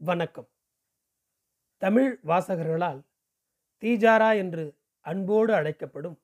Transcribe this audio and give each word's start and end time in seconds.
வணக்கம். 0.00 0.48
தமிழ் 1.76 2.20
வாசகர்களால் 2.24 3.02
தீஜாரா 3.82 4.36
என்று 4.36 4.78
அன்போடு 5.00 5.54
அழைக்கப்படும் 5.54 6.22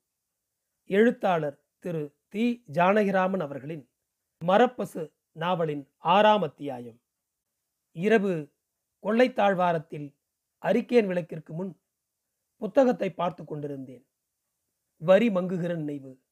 எழுத்தாளர் 0.86 1.64
திரு 1.78 2.16
தி. 2.28 2.64
ஜானகிராமன் 2.72 3.40
அவர்களின் 3.40 3.90
மரப்பசு 4.46 5.12
நாவலின் 5.32 5.90
ஆறாம் 5.98 6.42
அத்தியாயம். 6.42 7.00
இரவு 7.92 8.52
கொள்ளைத்தாழ்வாரத்தில் 9.02 10.16
அறிக்கையின் 10.58 11.08
விளக்கிற்கு 11.08 11.52
முன் 11.52 11.80
புத்தகத்தை 12.56 13.10
பார்த்து 13.10 13.44
கொண்டிருந்தேன். 13.44 14.06
வரி 14.96 15.28
மங்குகிற 15.28 15.76
நினைவு. 15.76 16.22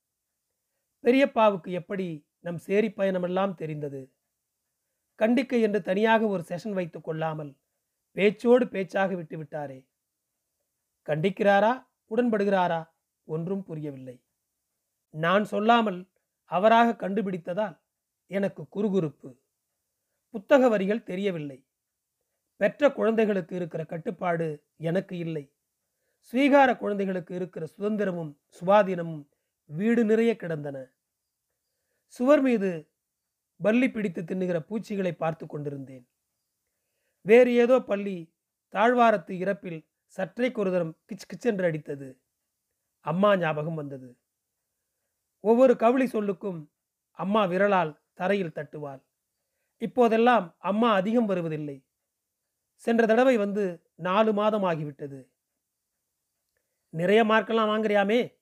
பெரியப்பாவுக்கு 1.04 1.70
எப்படி 1.70 2.28
நம் 2.40 2.58
சேரி 2.58 2.88
பயணமெல்லாம் 2.88 3.54
தெரிந்தது? 3.54 4.14
கண்டிக்க 5.20 5.60
என்று 5.60 5.82
தனியாக 5.82 6.26
ஒரு 6.26 6.44
செஷன் 6.48 6.72
வைத்துக் 6.72 7.04
கொள்ளாமல் 7.04 7.56
பேச்சோடு 8.14 8.64
பேச்சாக 8.64 9.14
விட்டு 9.14 9.42
விட்டாரே. 9.42 9.86
கண்டிக்கிறாரா? 11.06 11.86
உடன்படுகிறாரா? 12.10 12.90
ஒன்றும் 13.24 13.62
புரியவில்லை. 13.62 14.24
நான் 15.10 15.44
சொல்லாமல் 15.44 16.08
அவராக 16.44 17.08
கண்டுபிடித்ததால் 17.08 17.80
எனக்கு 18.26 18.66
குறுகுறுப்பு. 18.74 19.38
புத்தக 20.30 20.68
வரிகள் 20.68 21.02
தெரியவில்லை. 21.02 21.66
பெற்ற 22.56 22.92
குழந்தைகளுக்கு 22.92 23.56
இருக்கிற 23.56 23.84
கட்டுப்பாடு 23.84 24.64
எனக்கு 24.76 25.18
இல்லை. 25.18 25.54
ஸ்வீகார 26.32 26.76
குழந்தைகளுக்கு 26.76 27.34
இருக்கிற 27.34 27.66
சுதந்திரமும் 27.78 28.36
சுவாதீனமும் 28.60 29.28
வீடு 29.64 30.04
நிறைய 30.04 30.36
கிடந்தன. 30.36 30.92
சுவர் 32.06 32.40
மீது 32.40 32.89
பல்லி 33.60 33.90
பிடித்து 33.90 34.22
தின்னுகிற 34.22 34.60
பூச்சிகளை 34.60 35.12
பார்த்து 35.12 35.46
கொண்டிருந்தேன். 35.46 36.08
வேறு 37.20 37.54
ஏதோ 37.54 37.80
பள்ளி 37.80 38.34
தாழ்வாரத்து 38.74 39.30
இறப்பில் 39.30 39.86
சற்றைக்கு 40.06 40.60
ஒரு 40.60 40.70
தரம் 40.70 40.98
கிச் 41.08 41.28
கிச்சென்று 41.30 41.64
அடித்தது. 41.64 42.20
அம்மா 43.00 43.36
ஞாபகம் 43.36 43.74
வந்தது. 43.74 44.18
ஒவ்வொரு 45.40 45.76
கவுளி 45.76 46.06
சொல்லுக்கும் 46.06 46.70
அம்மா 47.10 47.44
விரலால் 47.44 48.00
தரையில் 48.14 48.52
தட்டுவாள். 48.52 49.02
இப்போதெல்லாம் 49.78 50.56
அம்மா 50.58 50.92
அதிகம் 50.92 51.26
வருவதில்லை. 51.26 51.84
சென்ற 52.74 53.06
தடவை 53.06 53.36
வந்து 53.36 53.64
நாலு 53.94 54.32
மாதம் 54.32 54.62
ஆகிவிட்டது. 54.62 55.30
நிறைய 56.90 57.24
மார்க்கெல்லாம் 57.24 57.70
வாங்குறியாமே? 57.70 58.38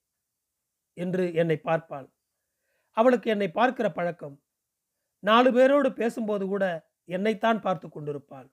என்று 0.96 1.34
என்னை 1.34 1.60
பார்ப்பாள். 1.64 2.08
அவளுக்கு 2.90 3.30
என்னை 3.30 3.50
பார்க்கிற 3.50 3.90
பழக்கம் 3.92 4.36
நாலு 5.18 5.52
பேரோடு 5.52 5.92
பேசும்போது 5.92 6.46
கூட 6.46 6.90
என்னைத்தான் 7.04 7.60
பார்த்து 7.60 7.88
கொண்டிருப்பாள். 7.88 8.52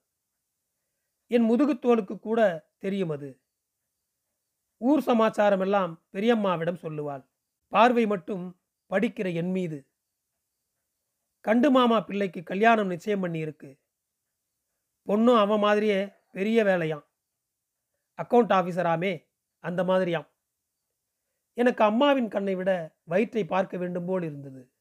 என் 1.27 1.49
முதுகுத்தோலுக்கு 1.49 2.19
கூட 2.19 2.69
தெரியும் 2.77 3.09
அது. 3.09 3.41
ஊர் 4.77 5.01
சமாச்சாரம் 5.01 5.59
எல்லாம் 5.59 6.05
பெரியம்மாவிடம் 6.13 6.81
சொல்லுவாள். 6.81 7.25
பார்வை 7.67 8.05
மட்டும் 8.05 8.61
படிக்கிற 8.89 9.33
என் 9.33 9.51
மீது. 9.51 9.89
கண்டு 11.39 11.71
மாமா 11.71 11.99
பிள்ளைக்கு 11.99 12.43
கல்யாணம் 12.43 12.87
நிச்சயம் 12.87 13.19
பண்ணி 13.19 13.39
இருக்கு 13.39 13.79
பொண்ணும் 15.07 15.39
அவன் 15.39 15.59
மாதிரியே 15.59 16.11
பெரிய 16.31 16.63
வேலையாம். 16.63 17.05
அக்கௌண்ட் 18.23 18.53
ஆஃபீஸராமே 18.57 19.27
அந்த 19.59 19.83
மாதிரியாம். 19.83 20.27
எனக்கு 21.53 21.83
அம்மாவின் 21.83 22.27
கண்ணை 22.27 22.55
விட 22.55 22.99
வயிற்றை 23.03 23.45
பார்க்க 23.45 23.77
வேண்டும் 23.77 24.05
போல் 24.05 24.23
இருந்தது. 24.23 24.74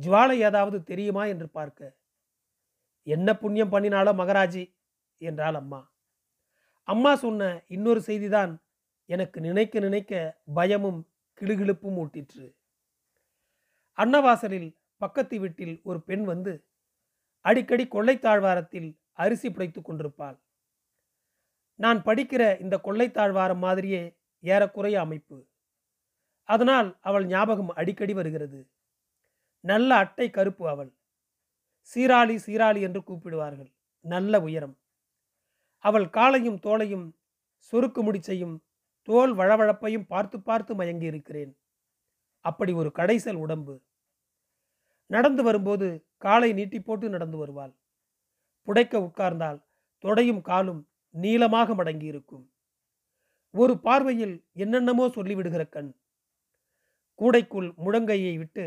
ஜுவாலை 0.00 0.36
ஏதாவது 0.38 0.82
தெரியுமா 0.82 1.24
என்று 1.24 1.48
பார்க்க. 1.48 1.96
என்ன 3.02 3.38
புண்ணியம் 3.38 3.72
பண்ணினாலோ 3.72 4.12
மகராஜி 4.14 4.64
என்றாள் 5.20 5.54
அம்மா. 5.54 5.80
அம்மா 6.88 7.16
சொன்ன 7.16 7.64
இன்னொரு 7.66 8.00
செய்திதான் 8.06 8.52
எனக்கு 9.08 9.40
நினைக்க 9.40 9.80
நினைக்க 9.80 10.12
பயமும் 10.54 11.00
கிளுகிழுப்பும் 11.40 11.98
ஊட்டிற்று. 12.02 12.46
அன்னவாசலில் 13.98 14.76
பக்கத்து 14.96 15.36
வீட்டில் 15.38 15.80
ஒரு 15.82 16.02
பெண் 16.02 16.24
வந்து 16.24 16.52
அடிக்கடி 17.44 17.84
கொள்ளைத்தாழ்வாரத்தில் 17.86 19.00
அரிசி 19.12 19.48
புடைத்து 19.48 19.80
கொண்டிருப்பாள். 19.82 20.38
நான் 21.74 22.00
படிக்கிற 22.02 22.60
இந்த 22.60 22.76
கொள்ளைத்தாழ்வாரம் 22.84 23.58
மாதிரியே 23.58 24.02
ஏறக்குறைய 24.44 25.00
அமைப்பு. 25.00 25.38
அதனால் 26.48 26.98
அவள் 27.00 27.26
ஞாபகம் 27.26 27.68
அடிக்கடி 27.68 28.12
வருகிறது. 28.12 28.60
நல்ல 29.64 29.96
அட்டை 29.96 30.30
கருப்பு 30.30 30.68
அவள் 30.68 30.90
சீராளி 31.82 32.38
சீராளி 32.38 32.80
என்று 32.80 33.00
கூப்பிடுவார்கள். 33.06 33.70
நல்ல 34.04 34.40
உயரம். 34.40 34.74
அவள் 35.84 36.10
காலையும் 36.10 36.58
தோலையும் 36.58 37.06
சுருக்கு 37.72 38.00
முடிச்சையும் 38.02 38.56
தோல் 39.02 39.32
வழவழப்பையும் 39.34 40.06
பார்த்து 40.06 40.40
பார்த்து 40.40 40.74
மயங்கி 40.74 41.06
இருக்கிறேன். 41.06 41.52
அப்படி 42.44 42.72
ஒரு 42.72 42.90
கடைசல் 42.94 43.36
உடம்பு. 43.36 43.74
நடந்து 45.06 45.42
வரும்போது 45.42 46.06
காலை 46.16 46.52
நீட்டி 46.52 46.80
போட்டு 46.80 47.08
நடந்து 47.08 47.36
வருவாள். 47.36 47.72
புடைக்க 48.68 48.94
உட்கார்ந்தால் 49.00 49.58
தொடையும் 50.04 50.40
காலும் 50.40 50.88
நீளமாக 51.14 51.74
மடங்கி 51.74 52.06
இருக்கும். 52.06 52.44
ஒரு 53.54 53.78
பார்வையில் 53.78 54.44
என்னென்னமோ 54.52 55.06
சொல்லிவிடுகிற 55.06 55.68
கண். 55.68 55.90
கூடைக்குள் 57.14 57.68
முழங்கையை 57.84 58.38
விட்டு 58.38 58.64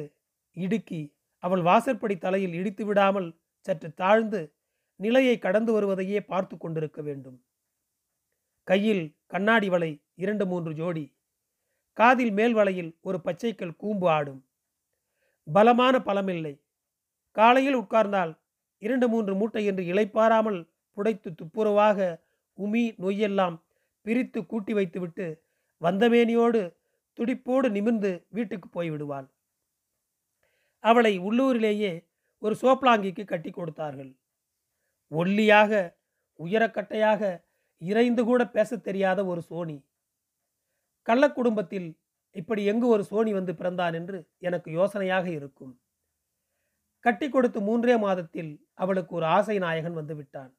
இடுக்கி 0.56 1.02
அவள் 1.38 1.62
வாசற்படி 1.62 2.18
தலையில் 2.18 2.54
இடித்து 2.54 2.86
விடாமல் 2.86 3.30
சற்று 3.66 3.94
தாழ்ந்து 3.94 4.54
நிலையை 4.96 5.40
கடந்து 5.40 5.74
வருவதையே 5.74 6.20
பார்த்து 6.22 6.58
கொண்டிருக்க 6.58 7.02
வேண்டும். 7.02 7.38
கையில் 8.64 9.18
கண்ணாடி 9.28 9.70
வலை 9.70 10.04
இரண்டு 10.16 10.46
மூன்று 10.46 10.74
ஜோடி. 10.74 11.16
காதில் 11.94 12.32
மேல் 12.32 12.54
வலையில் 12.54 12.98
ஒரு 13.02 13.18
பச்சைக்கல் 13.26 13.76
கூம்பு 13.76 14.08
ஆடும். 14.10 14.42
பலமான 15.48 15.96
பலமில்லை 16.00 16.54
காலையில் 17.32 17.76
உட்கார்ந்தால் 17.76 18.32
இரண்டு 18.80 19.10
மூன்று 19.10 19.36
மூட்டை 19.36 19.66
என்று 19.66 19.84
இளைப்பாராமல் 19.84 20.60
புடைத்து 20.98 21.30
துப்புரவாக 21.36 22.00
உமி 22.58 22.84
நொய்யெல்லாம் 23.02 23.56
பிரித்து 24.02 24.46
கூட்டி 24.46 24.74
வைத்துவிட்டு 24.74 25.44
வந்தமேனியோடு 25.82 26.62
துடிப்போடு 27.18 27.70
நிமிர்ந்து 27.70 28.28
வீட்டுக்கு 28.30 28.68
போய்விடுவாள். 28.70 29.28
அவளை 30.84 31.20
உள்ளூரிலேயே 31.20 32.08
ஒரு 32.38 32.56
சோப்லாங்கிக்கு 32.62 33.26
கட்டி 33.26 33.50
கொடுத்தார்கள். 33.50 34.18
ஒல்லியாக 35.12 35.96
உயரக்கட்டையாக 36.40 37.44
இறைந்து 37.78 38.24
கூட 38.24 38.48
பேசத் 38.48 38.84
தெரியாத 38.84 39.26
ஒரு 39.26 39.42
சோனி. 39.42 39.86
கள்ள 41.02 41.32
குடும்பத்தில் 41.32 42.00
இப்படி 42.32 42.66
எங்கு 42.66 42.88
ஒரு 42.88 43.04
சோனி 43.04 43.34
வந்து 43.34 43.56
பிறந்தான் 43.56 43.94
என்று 43.94 44.30
எனக்கு 44.38 44.72
யோசனையாக 44.72 45.26
இருக்கும். 45.28 45.80
கட்டி 47.00 47.30
கொடுத்து 47.30 47.62
மூன்றே 47.62 47.98
மாதத்தில் 47.98 48.68
அவளுக்கு 48.74 49.16
ஒரு 49.16 49.26
ஆசை 49.26 49.58
நாயகன் 49.58 49.94
வந்து 49.94 50.16
விட்டான். 50.16 50.56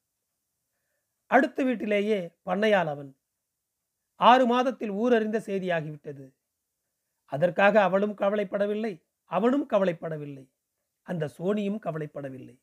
அடுத்த 1.27 1.63
வீட்டிலேயே 1.63 2.31
பண்ணையால் 2.47 2.87
அவன். 2.87 3.17
ஆறு 4.15 4.47
மாதத்தில் 4.47 4.93
ஊரறிந்த 4.93 5.39
செய்தியாகிவிட்டது. 5.47 6.35
அதற்காக 7.25 7.83
அவளும் 7.83 8.17
கவலைப்படவில்லை. 8.17 9.04
அவனும் 9.25 9.69
கவலைப்படவில்லை. 9.69 10.45
அந்த 11.03 11.31
சோனியும் 11.39 11.83
கவலைப்படவில்லை. 11.83 12.57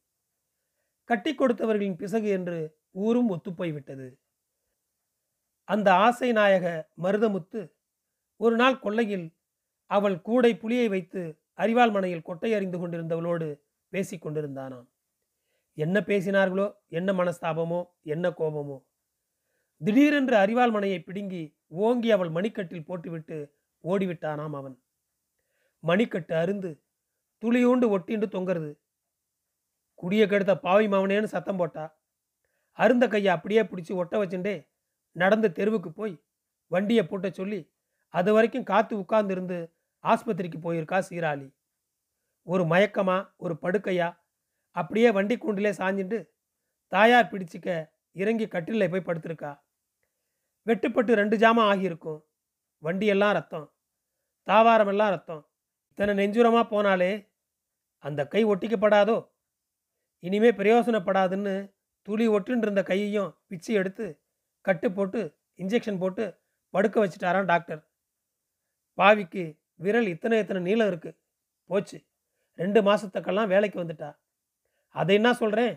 கட்டி 1.03 1.35
கொடுத்தவர்களின் 1.35 1.95
பிசகு 1.95 2.29
என்று 2.29 2.79
ஊரும் 2.91 3.29
ஒத்துப்போய் 3.29 3.73
விட்டது. 3.73 4.19
அந்த 5.63 5.93
ஆசை 5.93 6.31
நாயக 6.31 6.89
மருதமுத்து 7.01 7.73
ஒரு 8.37 8.55
நாள் 8.55 8.79
கொள்ளையில் 8.79 9.27
அவள் 9.85 10.21
கூடை 10.21 10.57
புலியை 10.57 10.87
வைத்து 10.87 11.21
அரிவாள் 11.57 11.91
மனையில் 11.91 12.21
கொட்டை 12.21 12.53
அறிந்து 12.53 12.77
கொண்டிருந்தவளோடு 12.77 13.47
பேசிக் 13.89 14.27
கொண்டிருந்தானாம். 14.27 14.87
என்ன 15.73 15.99
பேசினார்களோ 15.99 16.73
என்ன 16.87 17.13
மனஸ்தாபமோ 17.13 17.81
என்ன 18.01 18.29
கோபமோ. 18.29 18.77
திடீரென்று 19.81 20.35
அறிவாள் 20.35 20.71
மனையை 20.71 20.99
பிடுங்கி 20.99 21.43
ஓங்கி 21.67 22.11
அவள் 22.11 22.29
மணிக்கட்டில் 22.29 22.85
போட்டுவிட்டு 22.85 23.37
ஓடிவிட்டானாம் 23.83 24.55
அவன். 24.55 24.75
மணிக்கட்டு 25.87 26.33
அருந்து 26.33 26.83
துளியூண்டு 27.41 27.85
ஒட்டிண்டு 27.95 28.27
தொங்குறது. 28.35 28.79
குடிய 30.01 30.27
கெடுத்த 30.27 30.57
பாவி 30.57 30.87
மாவனேன்னு 30.87 31.23
சத்தம் 31.23 31.57
போட்டா. 31.57 31.99
அருந்த 32.71 33.07
கையை 33.07 33.33
அப்படியே 33.33 33.63
பிடிச்சி 33.63 33.93
ஒட்ட 33.93 34.25
வச்சுட்டே 34.25 34.69
நடந்து 35.11 35.51
தெருவுக்கு 35.51 35.91
போய் 35.91 36.23
வண்டியை 36.67 37.05
பூட்ட 37.05 37.31
சொல்லி 37.31 37.73
அது 38.07 38.33
வரைக்கும் 38.33 38.63
காத்து 38.63 38.97
உட்கார்ந்துருந்து 38.97 39.73
ஆஸ்பத்திரிக்கு 40.03 40.59
போயிருக்கா 40.63 40.99
சீராளி. 40.99 41.55
ஒரு 42.43 42.63
மயக்கமா 42.63 43.33
ஒரு 43.37 43.57
படுக்கையா 43.61 44.17
அப்படியே 44.71 45.11
வண்டி 45.11 45.37
கூண்டிலே 45.37 45.71
சாஞ்சிட்டு 45.71 46.29
தாயார் 46.87 47.31
பிடிச்சிக்க 47.31 47.91
இறங்கி 48.11 48.47
கட்டிலில் 48.47 48.89
போய் 48.89 49.07
படுத்திருக்கா. 49.07 49.59
வெட்டுப்பட்டு 50.65 51.13
ரெண்டு 51.13 51.37
ஜாமம் 51.37 51.69
ஆகியிருக்கும். 51.71 52.25
வண்டியெல்லாம் 52.83 53.33
ரத்தம் 53.33 53.73
தாவாரமெல்லாம் 54.45 55.09
ரத்தம் 55.09 55.50
இத்தனை 55.91 56.13
நெஞ்சுரமாக 56.15 56.65
போனாலே 56.73 57.11
அந்த 57.97 58.27
கை 58.27 58.45
ஒட்டிக்கப்படாதோ? 58.45 59.29
இனிமே 60.19 60.51
பிரயோசனப்படாதுன்னு 60.51 61.73
துளி 62.01 62.27
ஒட்டுன்னு 62.27 62.57
இருந்த 62.57 62.83
கையையும் 62.83 63.37
பிச்சு 63.47 63.73
எடுத்து 63.73 64.05
கட்டு 64.61 64.91
போட்டு 64.91 65.37
இன்ஜெக்ஷன் 65.57 65.97
போட்டு 65.97 66.39
படுக்க 66.69 67.05
வச்சுட்டாராம் 67.05 67.45
டாக்டர் 67.45 67.81
பாவிக்கு 68.97 69.43
விரல் 69.75 70.07
இத்தனை 70.07 70.39
இத்தனை 70.39 70.61
நீளம் 70.61 70.87
இருக்கு? 70.87 71.11
போச்சு. 71.65 71.97
ரெண்டு 72.55 72.79
மாதத்துக்கெல்லாம் 72.81 73.47
வேலைக்கு 73.47 73.83
வந்துட்டா. 73.83 74.09
அதை 74.95 75.15
என்ன 75.15 75.33
சொல்கிறேன் 75.33 75.73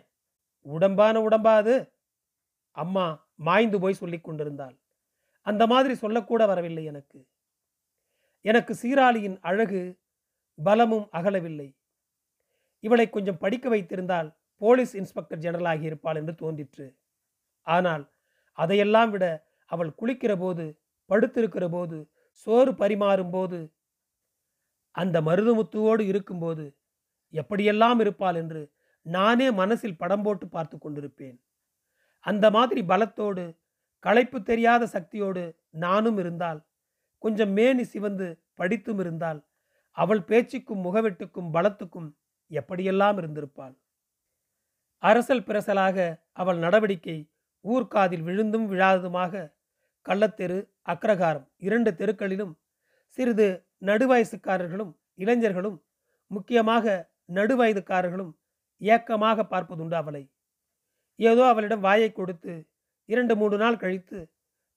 உடம்பான 0.66 1.16
உடம்பா 1.28 1.52
அது? 1.54 1.92
அம்மா 2.70 3.26
மாய்ந்து 3.34 3.80
போய் 3.80 3.94
சொல்லி 3.94 4.20
கொண்டிருந்தாள். 4.20 4.76
அந்த 5.40 5.66
மாதிரி 5.66 5.94
சொல்லக்கூட 5.94 6.46
வரவில்லை 6.46 6.84
எனக்கு. 6.84 7.28
எனக்கு 8.40 8.74
சீராளியின் 8.74 9.38
அழகு 9.40 10.02
பலமும் 10.58 11.06
அகலவில்லை. 11.12 11.68
இவளை 12.84 13.06
கொஞ்சம் 13.10 13.38
படிக்க 13.38 13.68
வைத்திருந்தால் 13.68 14.28
போலீஸ் 14.60 14.92
இன்ஸ்பெக்டர் 14.94 15.38
ஜெனரல் 15.38 15.70
ஆகியிருப்பாள் 15.72 16.18
என்று 16.20 16.34
தோன்றிற்று. 16.34 16.86
ஆனால் 17.66 18.04
அதையெல்லாம் 18.58 19.10
விட 19.10 19.24
அவள் 19.70 19.90
குளிக்கிற 20.00 20.32
போது 20.36 20.64
படுத்திருக்கிற 21.10 21.64
போது 21.68 21.96
சோறு 22.46 22.72
பரிமாறும் 22.72 23.30
போது 23.30 23.58
அந்த 24.94 25.16
மருதமுத்துவோடு 25.20 26.02
இருக்கும்போது 26.06 26.64
எப்படியெல்லாம் 27.34 28.00
இருப்பாள் 28.00 28.36
என்று 28.42 28.62
நானே 29.06 29.48
மனசில் 29.50 30.00
படம் 30.02 30.22
போட்டு 30.22 30.46
பார்த்து 30.48 30.76
கொண்டிருப்பேன். 30.78 31.36
அந்த 32.24 32.46
மாதிரி 32.50 32.80
பலத்தோடு 32.82 33.44
களைப்பு 34.04 34.38
தெரியாத 34.42 34.82
சக்தியோடு 34.86 35.42
நானும் 35.84 36.18
இருந்தால் 36.18 36.60
கொஞ்சம் 37.22 37.52
மேனி 37.52 37.84
சிவந்து 37.84 38.28
படித்தும் 38.54 39.00
இருந்தால் 39.04 39.40
அவள் 39.96 40.22
பேச்சுக்கும் 40.22 40.84
முகவெட்டுக்கும் 40.84 41.50
பலத்துக்கும் 41.52 42.08
எப்படியெல்லாம் 42.50 43.18
இருந்திருப்பாள்? 43.18 43.74
அரசல் 44.98 45.42
பிரசலாக 45.42 45.96
அவள் 46.32 46.58
நடவடிக்கை 46.58 47.30
ஊர்காதில் 47.64 48.24
விழுந்தும் 48.24 48.66
விழாததுமாக 48.66 49.52
கள்ளத்தெரு 50.06 50.58
அக்ரகாரம் 50.86 51.46
இரண்டு 51.56 51.90
தெருக்களிலும் 51.90 52.52
சிறிது 53.18 53.66
நடுவயசுக்காரர்களும் 53.80 54.92
இளைஞர்களும் 55.14 55.78
முக்கியமாக 56.26 57.12
நடுவயதுக்காரர்களும் 57.32 58.32
ஏக்கமாக 58.80 59.42
பார்ப்பதுண்டு 59.50 59.94
அவளை. 59.94 60.22
ஏதோ 61.18 61.42
அவளிடம் 61.46 61.80
வாயை 61.80 62.12
கொடுத்து 62.12 62.52
இரண்டு 63.08 63.36
மூன்று 63.36 63.56
நாள் 63.58 63.76
கழித்து 63.76 64.18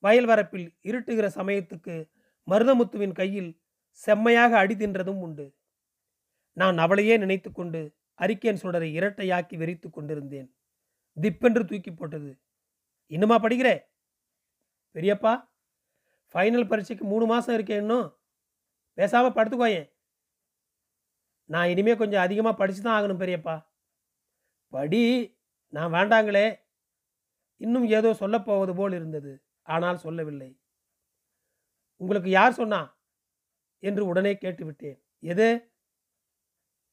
வயல் 0.03 0.27
வரப்பில் 0.27 0.67
இருட்டுகிற 0.83 1.27
சமயத்துக்கு 1.35 1.95
மருதமுத்துவின் 2.47 3.11
கையில் 3.11 3.51
செம்மையாக 4.03 4.57
அடி 4.57 4.75
தின்றதும் 4.75 5.21
உண்டு. 5.25 5.55
நான் 6.53 6.77
அவளையே 6.77 7.17
நினைத்து 7.17 7.51
கொண்டு 7.51 7.95
அரிக்கேன் 8.19 8.61
சுடரை 8.63 8.89
இரட்டையாக்கி 8.99 9.55
வெறித்து 9.57 9.89
கொண்டிருந்தேன். 9.89 10.55
திப்பென்று 11.17 11.65
தூக்கி 11.65 11.91
போட்டது. 11.91 12.31
இன்னுமா 13.07 13.35
படிக்கிறே? 13.43 13.75
பெரியப்பா 14.95 15.33
ஃபைனல் 16.35 16.69
பரீட்சைக்கு 16.69 17.03
மூணு 17.03 17.25
மாதம் 17.25 17.55
இருக்கேன் 17.55 17.81
இன்னும். 17.81 18.07
பேசாமல் 18.93 19.35
படுத்துக்கோயேன் 19.37 19.87
நான் 21.45 21.69
இனிமேல் 21.69 21.97
கொஞ்சம் 21.97 22.21
அதிகமாக 22.21 22.55
படித்து 22.55 22.81
தான் 22.81 22.97
ஆகணும் 22.97 23.21
பெரியப்பா. 23.23 23.55
படி 24.73 25.01
நான் 25.73 25.93
வேண்டாங்களே. 25.93 26.47
இன்னும் 27.57 27.85
ஏதோ 27.97 28.09
சொல்லப்போவது 28.19 28.73
போல் 28.75 28.93
இருந்தது. 28.93 29.31
ஆனால் 29.61 29.97
சொல்லவில்லை. 29.97 30.49
உங்களுக்கு 32.01 32.29
யார் 32.29 32.59
சொன்னா? 32.61 32.81
என்று 33.79 34.05
உடனே 34.05 34.33
கேட்டுவிட்டேன். 34.33 34.99
எது? 35.19 35.71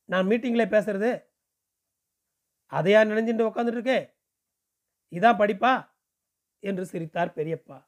நான் 0.04 0.26
மீட்டிங்கில் 0.26 0.72
பேசுறது? 0.74 1.24
அதையா 2.72 3.00
நினைஞ்சுட்டு 3.10 3.48
உட்காந்துட்டு 3.48 3.78
இருக்கே 3.80 4.12
இதான் 5.12 5.38
படிப்பா? 5.38 5.92
என்று 6.58 6.86
சிரித்தார் 6.86 7.34
பெரியப்பா. 7.34 7.86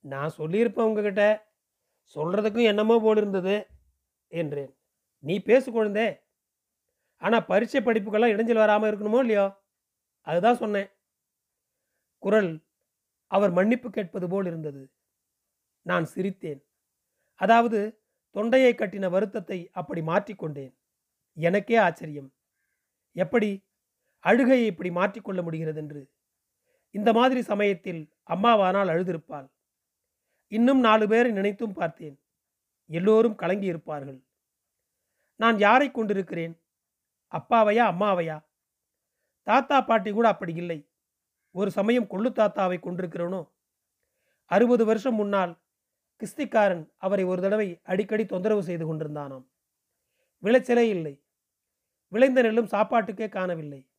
நான் 0.00 0.34
சொல்லியிருப்பேன் 0.38 0.88
உங்ககிட்ட. 0.88 1.48
சொல்றதுக்கும் 2.16 2.62
என்னமோ 2.62 3.00
போல் 3.00 3.16
இருந்தது 3.16 3.66
என்றேன். 4.26 4.76
நீ 5.18 5.40
பேசு 5.40 5.72
குழந்தே. 5.72 6.20
ஆனால் 7.16 7.44
பரீட்சை 7.44 7.80
படிப்புக்கெல்லாம் 7.80 8.32
இடைஞ்சல் 8.34 8.54
வராமல் 8.54 8.90
இருக்கணுமோ 8.90 9.18
இல்லையோ? 9.18 9.46
அதுதான் 10.26 10.56
சொன்னேன். 10.56 10.90
குரல் 12.18 12.64
அவர் 13.26 13.50
மன்னிப்பு 13.50 13.90
கேட்பது 13.90 14.28
போல் 14.28 14.46
இருந்தது. 14.46 14.82
நான் 15.86 16.06
சிரித்தேன். 16.14 16.60
அதாவது 17.34 17.99
தொண்டையை 18.30 18.74
கட்டின 18.74 19.10
வருத்தத்தை 19.10 19.70
அப்படி 19.72 20.00
மாற்றிக்கொண்டேன். 20.00 20.74
எனக்கே 21.34 21.76
ஆச்சரியம். 21.76 22.32
எப்படி? 23.12 23.64
அழுகையை 24.18 24.66
இப்படி 24.66 24.90
மாற்றிக்கொள்ள 24.90 25.42
முடிகிறது 25.42 25.80
என்று 25.80 26.08
இந்த 26.90 27.12
மாதிரி 27.12 27.42
சமயத்தில் 27.42 28.12
அம்மாவானால் 28.28 28.90
அழுதிருப்பாள். 28.92 29.50
இன்னும் 30.48 30.80
நாலு 30.80 31.08
பேரை 31.08 31.32
நினைத்தும் 31.32 31.72
பார்த்தேன். 31.72 32.16
எல்லோரும் 32.86 33.34
கலங்கி 33.34 33.66
இருப்பார்கள் 33.66 34.24
நான் 35.36 35.58
யாரை 35.58 35.90
கொண்டிருக்கிறேன்? 35.90 36.54
அப்பாவையா 37.32 37.84
அம்மாவையா? 37.92 38.44
தாத்தா 39.42 39.80
பாட்டி 39.80 40.12
கூட 40.12 40.28
அப்படி 40.28 40.54
இல்லை. 40.54 40.90
ஒரு 41.50 41.70
சமயம் 41.70 42.10
கொள்ளு 42.10 42.30
தாத்தாவை 42.30 42.78
கொண்டிருக்கிறவனோ 42.80 43.50
அறுபது 44.44 44.84
வருஷம் 44.84 45.14
முன்னால் 45.14 45.59
கிஸ்திக்காரன் 46.20 46.90
அவரை 46.96 47.24
ஒரு 47.24 47.42
தடவை 47.42 47.80
அடிக்கடி 47.82 48.26
தொந்தரவு 48.26 48.62
செய்து 48.62 48.84
கொண்டிருந்தானாம். 48.86 49.46
விளைச்சலே 50.42 50.84
இல்லை. 50.88 51.24
விளைந்த 52.08 52.42
நெல்லும் 52.42 52.72
சாப்பாட்டுக்கே 52.72 53.28
காணவில்லை. 53.28 53.90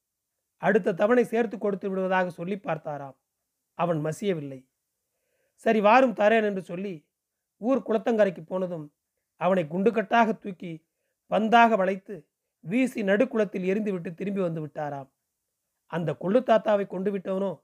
அடுத்த 0.58 0.94
தவணை 0.94 1.24
சேர்த்து 1.24 1.58
கொடுத்து 1.58 1.90
விடுவதாக 1.90 2.30
சொல்லி 2.30 2.56
பார்த்தாராம். 2.56 3.18
அவன் 3.74 4.06
மசியவில்லை. 4.06 4.68
சரி 5.56 5.80
வாரும் 5.80 6.14
தரேன் 6.14 6.44
என்று 6.44 6.64
சொல்லி 6.64 7.08
ஊர் 7.58 7.86
குளத்தங்கரைக்கு 7.88 8.42
போனதும் 8.42 8.94
அவனை 9.36 9.64
குண்டுகட்டாக 9.64 10.40
தூக்கி 10.40 10.88
பந்தாக 11.30 11.76
வளைத்து 11.78 12.30
வீசி 12.60 13.04
நடுக்குளத்தில் 13.04 13.68
எரிந்துவிட்டு 13.72 14.14
திரும்பி 14.14 14.42
வந்து 14.42 14.66
விட்டாராம். 14.66 15.10
அந்த 15.86 16.16
கொள்ளு 16.20 16.40
தாத்தாவை 16.50 16.88
கொண்டு 16.88 17.18
விட்டவனோ? 17.18 17.62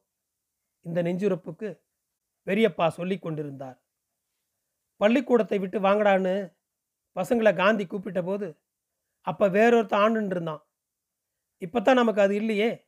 இந்த 0.82 1.04
நெஞ்சுரப்புக்கு 1.04 1.80
பெரியப்பா 2.46 2.88
சொல்லி 2.88 3.20
கொண்டிருந்தார். 3.20 3.78
பள்ளிக்கூடத்தை 4.98 5.60
விட்டு 5.60 5.80
வாங்கடான்னு 5.80 6.56
பசங்களை 7.16 7.56
காந்தி 7.56 7.86
கூப்பிட்ட 7.86 8.22
போது 8.22 8.48
அப்போ 9.22 9.50
வேறொருத்த 9.50 9.94
ஆண்டுன்னு 10.04 10.34
இருந்தான். 10.36 10.62
இப்போ 11.58 11.80
தான் 11.80 11.96
நமக்கு 11.96 12.22
அது 12.22 12.36
இல்லையே. 12.36 12.86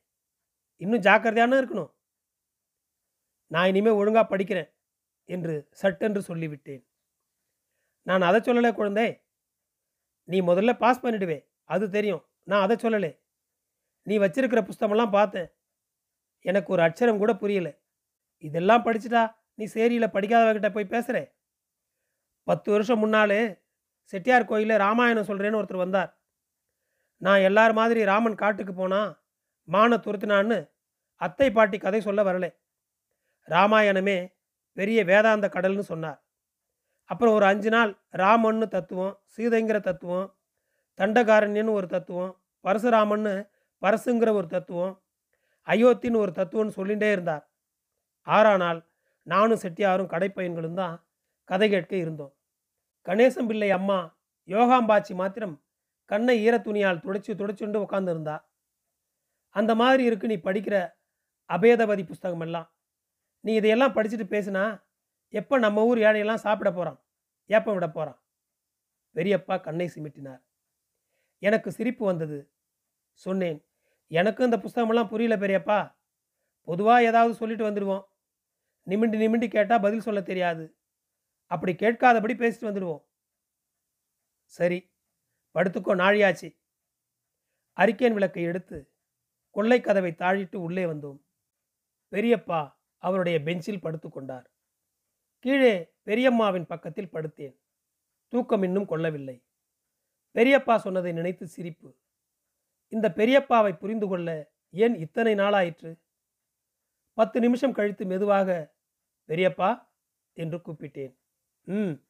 இன்னும் 0.76 1.00
ஜாக்கிரதையான 1.00 1.58
இருக்கணும். 1.60 1.92
நான் 3.46 3.68
இனிமேல் 3.68 3.92
ஒழுங்காக 3.92 4.36
படிக்கிறேன் 4.36 4.70
என்று 5.24 5.68
சட்டென்று 5.70 6.20
சொல்லிவிட்டேன். 6.20 6.82
நான் 8.02 8.20
அதை 8.20 8.40
சொல்லலை 8.40 8.74
குழந்தை. 8.74 9.24
நீ 10.24 10.40
முதல்ல 10.40 10.72
பாஸ் 10.78 11.04
பண்ணிடுவே. 11.04 11.38
அது 11.64 11.90
தெரியும். 11.90 12.28
நான் 12.42 12.62
அதை 12.62 12.76
சொல்லலை. 12.76 13.20
நீ 14.02 14.18
வச்சிருக்கிற 14.18 14.60
புஸ்தமெல்லாம் 14.70 15.10
பார்த்தேன். 15.10 15.50
எனக்கு 16.44 16.72
ஒரு 16.72 16.82
அச்சரம் 16.82 17.18
கூட 17.18 17.34
புரியல. 17.34 17.80
இதெல்லாம் 18.44 18.84
படிச்சுட்டா 18.84 19.22
நீ 19.54 19.64
சேரியில் 19.74 20.14
படிக்காதவகிட்ட 20.14 20.72
போய் 20.72 20.92
பேசுகிறேன் 20.94 21.28
பத்து 22.50 22.68
வருஷம் 22.72 23.02
முன்னாலே 23.04 23.42
செட்டியார் 24.12 24.50
கோயிலில் 24.50 24.82
ராமாயணம் 24.84 25.28
சொல்கிறேன்னு 25.28 25.58
ஒருத்தர் 25.58 25.84
வந்தார். 25.84 26.10
நான் 27.22 27.44
எல்லார் 27.48 27.72
மாதிரி 27.78 28.00
ராமன் 28.10 28.40
காட்டுக்கு 28.42 28.72
போனால் 28.74 29.10
மான 29.68 29.96
துரத்தினான்னு 30.04 30.58
அத்தை 31.20 31.48
பாட்டி 31.56 31.78
கதை 31.78 32.00
சொல்ல 32.00 32.20
வரல. 32.28 32.46
ராமாயணமே 33.48 34.18
பெரிய 34.76 34.98
வேதாந்த 35.04 35.46
கடல்னு 35.54 35.84
சொன்னார். 35.92 36.18
அப்புறம் 37.10 37.36
ஒரு 37.38 37.46
அஞ்சு 37.50 37.70
நாள் 37.70 37.92
ராமன்னு 38.22 38.66
தத்துவம் 38.68 39.14
சீதைங்கிற 39.34 39.78
தத்துவம் 39.80 40.28
தண்டகாரண்யன்னு 40.98 41.76
ஒரு 41.78 41.86
தத்துவம் 41.86 42.32
பரசுராமன்னு 42.64 43.34
பரசுங்கிற 43.82 44.30
ஒரு 44.40 44.46
தத்துவம் 44.46 44.94
அயோத்தின்னு 45.68 46.22
ஒரு 46.24 46.32
தத்துவம்னு 46.40 46.76
சொல்லிகிட்டே 46.78 47.10
இருந்தார். 47.12 47.44
ஆறானால் 48.26 48.80
நானும் 49.26 49.62
செட்டியாரும் 49.62 50.12
கடைப்பயன்களும் 50.14 50.80
தான் 50.82 50.96
கதை 51.50 51.68
கேட்க 51.68 51.94
இருந்தோம். 51.96 52.32
கணேசம் 53.06 53.46
பிள்ளை 53.46 53.70
அம்மா 53.70 54.18
யோகாம்பாச்சி 54.48 55.14
மாத்திரம் 55.14 55.64
கண்ணை 56.04 56.48
ஈரத்துணியால் 56.48 57.02
துடைச்சி 57.02 57.32
துடைச்சுண்டு 57.34 57.78
உட்காந்துருந்தா 57.78 58.36
அந்த 59.48 59.74
மாதிரி 59.74 60.04
இருக்கு 60.04 60.26
நீ 60.26 60.36
படிக்கிற 60.36 60.92
அபேதபதி 61.48 62.06
புஸ்தகம் 62.06 62.40
எல்லாம் 62.40 62.68
நீ 63.40 63.54
இதையெல்லாம் 63.54 63.94
படிச்சுட்டு 63.94 64.26
பேசுனா 64.30 64.64
எப்போ 65.28 65.58
நம்ம 65.58 65.84
ஊர் 65.84 65.98
ஏழையெல்லாம் 65.98 66.44
சாப்பிட 66.46 66.72
போகிறான் 66.72 66.98
ஏப்பம் 67.50 67.74
விட 67.74 67.88
போகிறான் 67.88 68.18
பெரியப்பா 69.16 69.60
கண்ணை 69.60 69.90
சிமிட்டினார். 69.94 70.42
எனக்கு 71.38 71.72
சிரிப்பு 71.72 72.04
வந்தது. 72.04 72.38
சொன்னேன் 73.12 73.58
எனக்கும் 74.06 74.52
இந்த 74.52 74.58
புஸ்தகமெல்லாம் 74.58 75.08
புரியல 75.08 75.36
பெரியப்பா. 75.36 75.94
பொதுவாக 76.68 77.04
ஏதாவது 77.04 77.34
சொல்லிட்டு 77.34 77.70
வந்துடுவோம். 77.70 78.04
நிமிண்டு 78.86 79.16
நிமிண்டு 79.16 79.48
கேட்டால் 79.48 79.80
பதில் 79.80 80.00
சொல்ல 80.00 80.20
தெரியாது. 80.20 80.64
அப்படி 81.50 81.72
கேட்காதபடி 81.72 82.34
பேசிட்டு 82.34 82.66
வந்துடுவோம். 82.68 83.04
சரி 84.44 84.78
படுத்துக்கோ 85.54 85.92
நாழியாச்சு. 86.02 86.48
அறிக்கையின் 87.72 88.16
விளக்கை 88.16 88.42
எடுத்து 88.42 88.78
கொள்ளை 89.50 89.80
கதவை 89.80 90.12
தாழிட்டு 90.12 90.56
உள்ளே 90.56 90.84
வந்தோம். 90.84 91.20
பெரியப்பா 92.12 92.60
அவருடைய 92.96 93.42
பெஞ்சில் 93.42 93.84
படுத்துக்கொண்டார் 93.84 94.46
கீழே 95.38 95.74
பெரியம்மாவின் 96.04 96.66
பக்கத்தில் 96.66 97.12
படுத்தேன். 97.12 97.56
தூக்கம் 98.28 98.62
இன்னும் 98.62 98.86
கொள்ளவில்லை. 98.86 99.36
பெரியப்பா 100.34 100.76
சொன்னதை 100.76 101.12
நினைத்து 101.12 101.46
சிரிப்பு. 101.46 101.90
இந்த 102.88 103.06
பெரியப்பாவை 103.16 103.72
புரிந்து 103.78 104.06
கொள்ள 104.08 104.28
ஏன் 104.70 104.94
இத்தனை 104.94 105.34
நாளாயிற்று? 105.34 105.90
பத்து 107.18 107.40
நிமிஷம் 107.40 107.72
கழித்து 107.72 108.04
மெதுவாக 108.06 108.76
பெரியப்பா 109.28 109.70
என்று 110.32 110.58
கூப்பிட்டேன். 110.58 111.14
ம். 111.66 112.02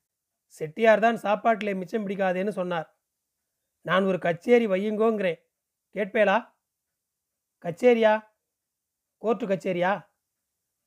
செட்டியார் 0.47 1.01
தான் 1.01 1.17
சாப்பாட்டில் 1.17 1.75
மிச்சம் 1.75 2.09
பிடிக்காதேன்னு 2.09 2.49
சொன்னார். 2.49 2.97
நான் 3.83 4.05
ஒரு 4.05 4.19
கச்சேரி 4.19 4.67
வையுங்கோங்கிறேன். 4.67 5.41
கேட்பேலா 5.93 6.55
கச்சேரியா? 7.59 8.33
கோர்ட்டு 9.19 9.47
கச்சேரியா? 9.47 10.09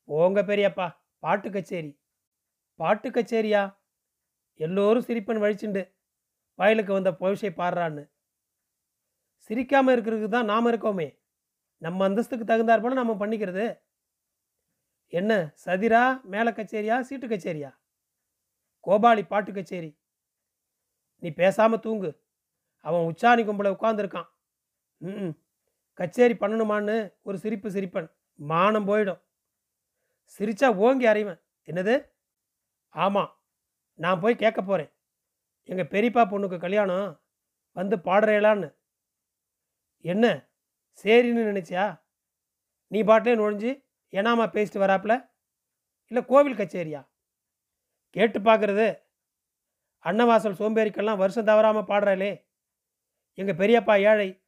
போங்க 0.04 0.42
பெரியப்பா 0.42 0.98
பாட்டு 1.20 1.52
கச்சேரி. 1.52 2.00
பாட்டு 2.76 3.10
கச்சேரியா? 3.10 3.78
எல்லோரும் 4.56 5.04
சிரிப்பன் 5.04 5.42
வழிச்சுண்டு 5.42 5.92
வயலுக்கு 6.56 6.94
வந்த 6.94 7.12
பொழிசை 7.12 7.50
பாடுறான்னு. 7.50 8.10
சிரிக்காமல் 9.38 9.96
இருக்கிறதுக்கு 9.96 10.30
தான் 10.30 10.46
நாம் 10.46 10.66
இருக்கோமே. 10.66 11.20
நம்ம 11.78 12.10
அந்தஸ்துக்கு 12.10 12.46
தகுந்தாற் 12.46 12.94
நம்ம 12.94 13.28
பண்ணிக்கிறது. 13.28 13.80
என்ன 15.08 15.54
சதிரா 15.66 16.22
மேலே 16.24 16.50
கச்சேரியா 16.50 17.00
சீட்டு 17.00 17.28
கச்சேரியா? 17.28 17.83
கோபாலி 18.88 19.28
பாட்டு 19.28 19.54
கச்சேரி. 19.54 20.00
நீ 21.18 21.30
பேசாம 21.30 21.80
தூங்கு. 21.80 22.24
அவன் 22.78 23.02
உச்சாணி 23.02 23.44
கும்பல 23.46 23.76
உட்காந்துருக்கான் 23.76 24.30
ம் 24.98 25.32
கச்சேரி 25.94 26.34
பண்ணணுமான்னு 26.34 27.14
ஒரு 27.22 27.38
சிரிப்பு 27.38 27.72
சிரிப்பன். 27.72 28.10
மானம் 28.36 28.88
போயிடும். 28.88 29.22
சிரிச்சா 30.38 30.76
ஓங்கி 30.76 31.06
அறிவேன் 31.06 31.42
என்னது? 31.66 32.10
ஆமாம் 32.90 33.32
நான் 33.94 34.20
போய் 34.20 34.36
கேட்க 34.36 34.62
போகிறேன் 34.62 34.92
எங்கள் 35.64 35.88
பெரியப்பா 35.88 36.24
பொண்ணுக்கு 36.32 36.60
கல்யாணம். 36.60 37.22
வந்து 37.72 37.96
பாடுறேலான்னு. 37.98 38.76
என்ன? 40.00 40.26
சரின்னு 41.04 41.44
நினச்சியா? 41.50 42.02
நீ 42.88 43.04
பாட்டிலே 43.04 43.36
நுழைஞ்சு 43.36 43.72
ஏனாமா 44.12 44.46
பேசிட்டு 44.56 44.80
வராப்புல? 44.86 45.14
இல்லை 46.08 46.26
கோவில் 46.26 46.56
கச்சேரியா? 46.56 47.13
கேட்டு 48.16 48.40
பார்க்குறது 48.40 49.00
அன்னவாசல் 50.06 50.60
சோம்பேறிக்கெல்லாம் 50.60 51.18
வருஷம் 51.18 51.46
தவறாமல் 51.46 51.84
பாடுறாளே. 51.84 52.46
எங்கள் 53.34 53.56
பெரியப்பா 53.56 53.96
ஏழை 54.00 54.44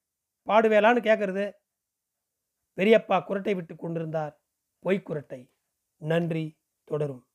பாடுவேலான்னு 0.47 1.01
கேட்குறது 1.09 1.45
பெரியப்பா 2.77 3.17
குரட்டை 3.29 3.55
விட்டு 3.55 3.75
கொண்டிருந்தார். 3.75 4.39
பொய்க்குரட்டை. 4.85 5.49
நன்றி. 5.97 6.57
தொடரும். 6.83 7.25